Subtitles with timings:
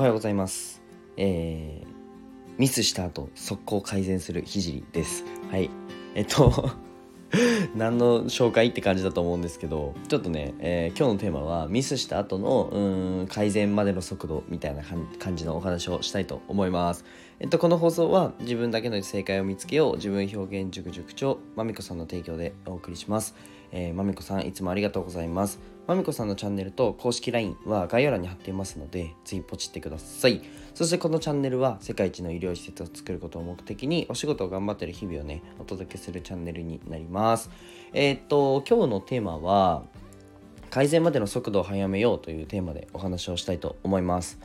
[0.00, 0.80] おはようございます。
[1.18, 1.86] えー、
[2.56, 5.24] ミスした後、速攻改善するひじりです。
[5.50, 5.68] はい。
[6.14, 6.70] えっと、
[7.76, 14.82] 何の紹介って感じだと思うんですけど、ちょっとね、えー今日のテーマは、ミスした後の、うーん、改善までの速度みたいな
[15.18, 17.04] 感じのお話をしたいと思います。
[17.42, 23.34] えっと、この放送は、自分だけの正解を見つけよう、自分表現塾塾長、まみこさんの提供でお送りします。
[23.72, 25.58] え、まみこさん、いつもありがとうございます。
[25.86, 30.42] まみこさんのチャンネルと公式 LINE は概要欄に貼っていますので、ぜひポチってください。
[30.74, 37.50] そしてこのチャンネルは世界一の医療施設を作ることを目的にお仕事を頑張ってる日々をね、お届けするチャンネルになります。
[37.94, 39.84] えーっと、今日のテーマは、
[40.68, 44.38] 改善までの速度を早めようというテーマでお話をしたいと思います。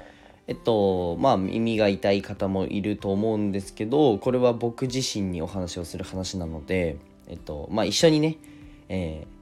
[0.47, 8.37] えっとまあ耳が痛い方もいると思うんですけどこれは僕自身にお話をする話なのでえっとまあ一緒にね、
[8.89, 9.35] えー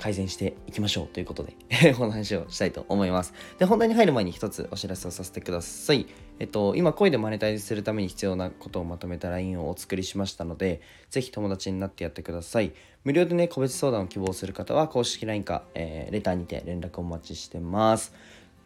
[0.00, 1.54] 改善していきましょうということで
[2.00, 3.34] お話をしたいと思います。
[3.58, 6.06] で、本題に入る前に一つお知らせをさせてください。
[6.38, 12.72] えっと、今、声でマネタイズするために必要なことをまとめた LINE をお作りしましたので、ぜひ友達になってやってください。
[13.04, 18.14] 無料でね、個別相談を希望する方は、公式 LINE か、えーレターにて連絡をお待ちしてます。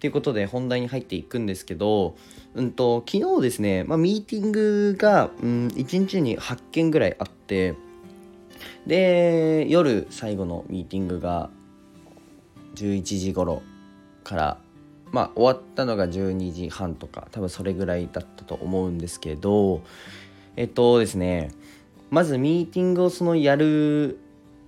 [0.05, 2.15] ということで本題に入っていくんですけど、
[2.53, 7.75] うんと、昨日ですね、まあ、ミーティングが、うん、1日に8件ぐらいあって、
[8.87, 11.49] で夜最後のミーティングが
[12.75, 13.63] 11時頃
[14.25, 14.59] から
[15.11, 19.81] まあ終わったのが12時半とか多分それぐらいだったと思うんですけど
[20.57, 21.51] えっとですね
[22.11, 24.19] まずミーティングをそのやる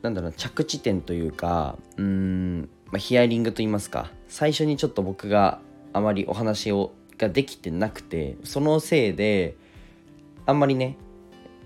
[0.00, 5.60] なんだろう着地点というかうん、まあ、ヒアリングと言いますか最初にちょっと僕が
[5.92, 9.56] あまりお話をができてなくてそのせいで
[10.44, 10.96] あんまりね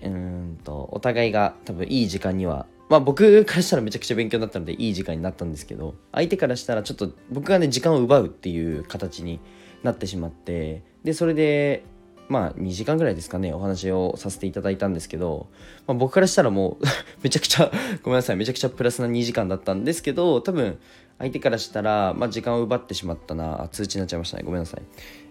[0.01, 9.39] うんとお互いが多分いい時間にはまあ僕からしたらめちゃくちゃ勉強になったのでいい時間になったんですけど相手からしたらちょっと僕がね時間を奪うっていう形に
[9.83, 11.83] なってしまってでそれで
[12.27, 15.47] まあ2時間ぐらいですかねお話をさせていただいたんですけど、
[15.85, 16.85] まあ、僕からしたらもう
[17.23, 17.71] めちゃくちゃ
[18.03, 20.77] ごめんなさいめちゃくちゃプラスな2時間だったんですけど多分
[21.21, 23.69] 相手からしたら、まあ、時間を奪ってしまったな。
[23.71, 24.43] 通知になっちゃいましたね。
[24.43, 24.81] ごめんなさい。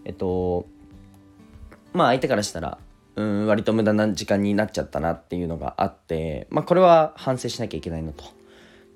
[0.04, 0.66] えっと
[1.92, 2.78] まあ相手からしたら
[3.16, 8.24] うん割と無駄な時間になっちゃったなっていうのがあってまあこれは反省しなきゃいけないなと。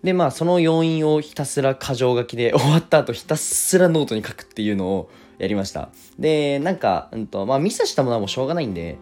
[0.05, 5.89] でまあその要因をひたすら箇条書きで終わった後ひたすらノートに書くっていうのをやりました。
[6.17, 8.99] でなんか、うんとまあ、ミスしたものはもうしょうがないんで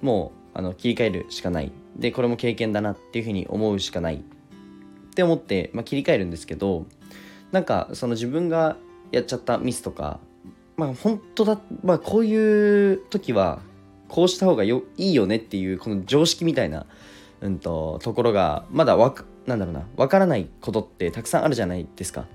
[0.00, 1.72] もうあの切り替えるしかない。
[1.96, 4.24] でこれも経験だなっていうふうに思うしかない。
[5.18, 6.86] って思って、まあ、切り替えるんですけど
[7.50, 8.76] なんかその自分が
[9.10, 10.20] やっちゃったミスとか
[10.76, 13.60] まあ本当だまあこういう時は
[14.06, 16.86] こうした方がよいいよねっていうこの常識みたいな、
[17.40, 22.26] うん、とところがまだわかなんだろうなわからないことってたくさんあるじゃないですか。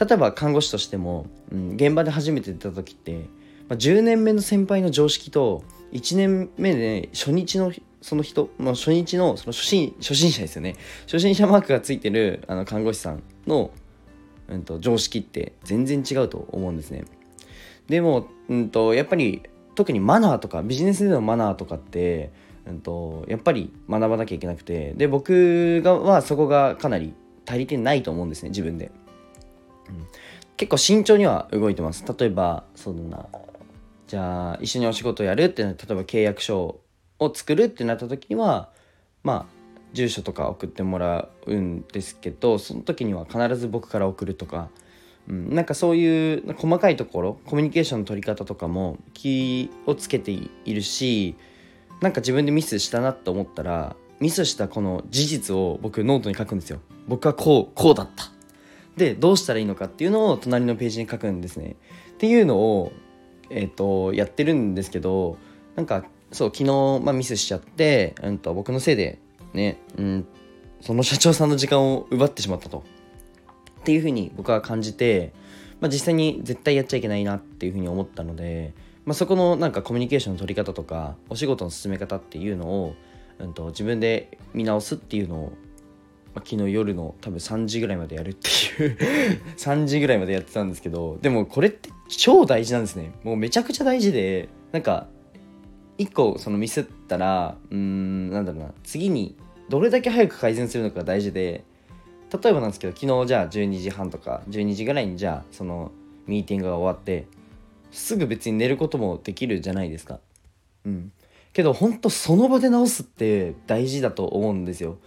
[0.00, 3.26] 例えば看護師としても、うん、現場で初めて出た時って、
[3.68, 7.70] まあ、10年目の先輩の常識と1年目で初日の
[8.04, 10.76] その人、まあ、初日のその初心初心者ですよね。
[11.06, 13.70] 初心者マークがついてるあの看護師さんの、
[14.46, 17.04] うん、と常識って全然違うと思うんですね。
[17.88, 19.42] でも、うん、とやっぱり
[19.74, 22.30] 特にマナーとかビジネスでのマナーとかって、
[22.66, 27.14] うん、とやっぱり学ばなきゃいけなくてで僕がはそこがかなり
[27.48, 28.90] 足りてないと思うんですね自分で、
[29.88, 30.06] うん。
[30.58, 32.04] 結構慎重には動いてます。
[32.18, 33.26] 例えばそうだな
[34.08, 36.83] じゃあ一緒にお仕事やるって例えば契約書
[37.24, 38.70] を作るってなった時には
[39.22, 39.46] まあ
[39.92, 44.68] 住所とか送ってもらうんですけどその時には必ず僕から送るとか
[45.28, 51.34] うん、なんかそういう細かいところコミュニケーションの取り方とかも気をつけているし
[52.00, 56.80] なんか自分でミスしたなと思ったらミスしたこの事実を僕ノートに書くんですよ。
[57.08, 58.30] 僕はこうこうだった。
[58.96, 61.76] でどうしたらいいのかっていうのを隣のページに書くんですね。
[62.12, 62.92] っていうのを
[63.50, 65.36] えっ、とやってるんですけど
[65.76, 69.18] なんかそう昨日、まあ、ミスしちゃって、うん、と僕のせいで
[69.52, 70.26] ね、うん、
[70.80, 72.84] その社長さんの時間を奪ってしまったと。
[73.80, 75.34] っていうふうに僕は感じて、
[75.80, 78.72] まあ、実際に絶対やっちゃいけないなっていうふうに思ったので、
[79.04, 82.94] まあ、そこのなんかコミュニケーションの取り方とかお仕事の進め方っていうのを、
[83.38, 85.52] うん、と自分で見直すっていうのを、
[86.34, 88.96] まあ、昨日夜の多分3時ぐらいまでやるっていう
[89.58, 93.12] 3時ぐらいまでやってたんですけどでもこれって超大事なんですね。
[93.22, 95.08] もうめちゃくちゃ大事でなんか
[95.98, 99.36] 一個そのミスったらうんなんだろうな次に
[99.68, 101.64] どれだけ早く改善するのかが大事で
[102.32, 105.92] 例えばなんですけど昨日じゃあ12時半とか12時ぐらいにじゃあその
[106.26, 107.26] ミーティングが終わって
[107.92, 110.18] すぐ別に寝ることもできるじゃないですか。
[110.84, 111.12] うん。
[111.52, 114.98] けどほんとその場で直すって大事だと思うんですよ。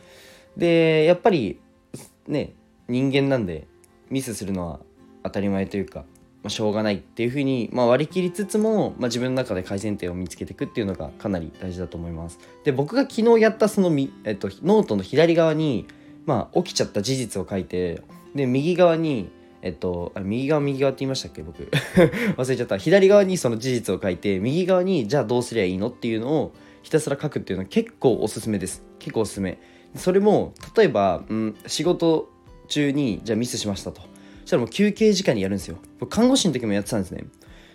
[0.55, 1.59] でやっぱり
[2.27, 2.53] ね
[2.87, 3.67] 人間なんで
[4.09, 4.79] ミスするのは
[5.23, 6.05] 当たり前というか
[6.43, 12.39] まあ、しょうがないっていうふうに、まあ、割り切りつつも、まあ、自分の中で改善点を見つけていくっていうのがかなり大事だと思います。
[12.63, 15.87] で僕が昨日やったそのみ、えっと、ノートの左側に、
[16.25, 18.01] まあ、起きちゃった事実を書いて
[18.35, 19.29] で右側に
[19.63, 21.41] えっと、あ右側右側って言いましたっけ？
[21.41, 21.63] 僕。
[22.37, 22.77] 忘れちゃった。
[22.77, 26.53] 左側にその事実を書いて右側にじゃあどうすりゃいいのっていうのを
[26.83, 28.83] ひたすら書くっていうのは結構おすすめです。
[28.99, 29.57] 結構おすすめ。
[29.95, 32.29] それも例えば、うん、仕事
[32.67, 34.01] 中にじゃあミスしましたと。
[34.47, 35.77] したらもう休憩時間にやるんですよ。
[36.09, 37.25] 看護師の時もやってたんですね。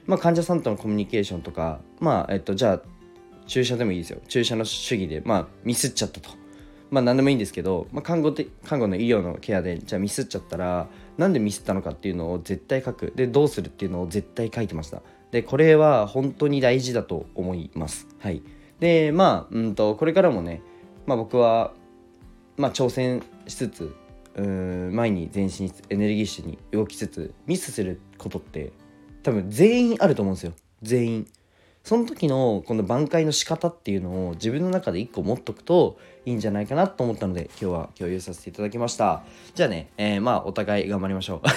[0.06, 2.82] まあ患者さんとのコミュニケーションとかまあえっとじゃあ
[3.46, 4.20] 注射でもいいですよ。
[4.26, 6.30] 注射の主義でまあミスっちゃったと。
[6.90, 10.88] まあ何でもいいんですけど、まあ、看護で看護の医療のケアでじゃあミスっちゃったら
[11.18, 13.12] なんでミスったのかっていうのを絶対書く。
[13.14, 15.02] でどうするっていうのを絶対書いてました。
[15.30, 18.08] でこれは本当に大事だと思います。
[18.18, 18.42] はい。
[18.80, 20.62] でまあうんとこれからもね、
[21.04, 21.74] まあ、僕は、
[22.56, 23.94] まあ、挑戦しつつ
[24.34, 28.72] うん前に前進エネルギッシュに動きつつミスすることって
[29.22, 30.52] 多分全員あると思うんですよ。
[30.82, 31.26] 全員。
[31.84, 39.24] その時のこの挽回の仕方っていうのを自分の中で一個持っとくといいんじゃないかなと思ったので今日は共有させていただきました。
[39.54, 41.48] じゃあね、えー、まあお互い頑張りましょう。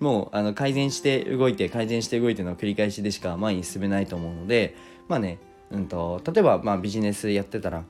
[0.02, 4.74] もうあの改善して動いて改善して動いての繰り返しでしか前に進めないと思うので
[5.08, 5.38] まあね、
[5.70, 7.84] うんと、例えばまあビジネスやってたら、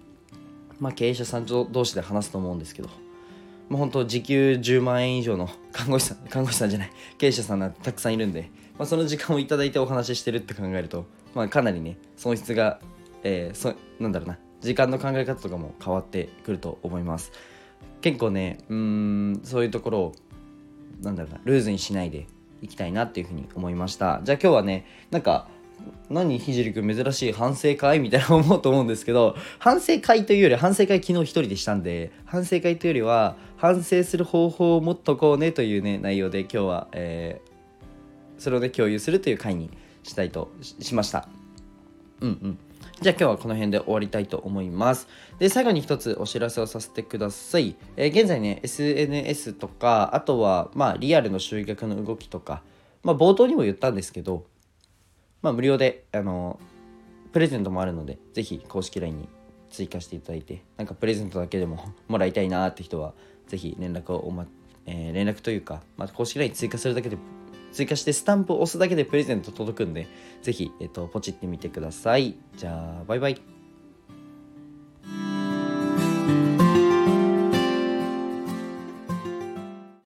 [0.82, 2.88] まあ、経営者さん同士で話すと思うんですけど
[3.68, 12.80] まあ、本当時給10万円以上の看護師さん 看護師さんじゃない経営者さんがたくさんいるんでまあ、その時間をいただいてお話ししてるって考えると、まあ、かなりね損失が、
[13.22, 17.32] えー、そなんだろうな時間の考え方とかも変わってくると思います。
[18.00, 20.12] 結構ねうんそういうところを
[21.00, 22.26] なんだろうなルーズにしないで
[22.60, 24.20] いきたいなっていうふうに思いました。
[24.24, 25.48] じゃあ今日はねなんか
[26.10, 27.98] 何ひじりくん珍しい反省会？
[28.00, 39.70] みたいな思うと思うんですけど反省会というより反省会昨日一人でしたんで反省会というよりは反省する方法を持っとこうねというね内容で今日は、えー、それをね共有するという回に
[40.02, 41.28] したいとしました
[42.20, 42.58] うんうん
[43.02, 45.08] じゃあ今日はこの辺で終わりたいと思います。
[45.40, 47.74] で、最後に一つお知らせをさせてください。
[47.96, 52.62] えー、現在ね、SNS とか、あとは、まあ、リアルの集客の動きとか、
[53.02, 54.44] まあ、冒頭にも言ったんですけど、
[55.42, 56.58] まあ、無料で、あの、
[57.32, 59.28] プレゼントもあるので、ぜひ公式 LINE に
[59.70, 63.14] 追加していただいて、なんかプレゼントだけでも もらいたいなって人は、
[63.48, 64.46] ぜひ連絡をおま、
[64.86, 67.18] えー、連絡というか、まあ、公式 LINE 追加するだけで
[67.72, 70.06] 追加してスタンプを押すだけでプレゼント届くんで、
[70.42, 72.36] ぜひ、えっと、ポチってみてください。
[72.56, 73.51] じゃあ、バイバイ。